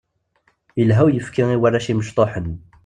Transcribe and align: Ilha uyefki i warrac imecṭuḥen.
Ilha 0.83 1.03
uyefki 1.09 1.45
i 1.55 1.57
warrac 1.61 1.87
imecṭuḥen. 1.91 2.47